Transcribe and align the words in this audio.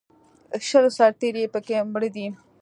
شل 0.67 0.85
سرتېري 0.97 1.41
یې 1.43 1.51
په 1.53 1.59
کې 1.65 1.77
مړه 1.91 2.09
دي 2.15 2.27